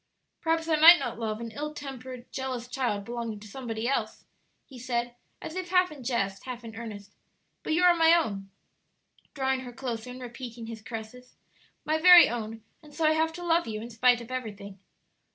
[0.41, 4.25] "Perhaps I might not love an ill tempered, jealous child belonging to somebody else,"
[4.65, 7.13] he said, as if half in jest, half in earnest;
[7.61, 8.49] "but you are my own,"
[9.35, 11.35] drawing her closer and repeating his caresses,
[11.85, 14.79] "my very own; and so I have to love you in spite of everything.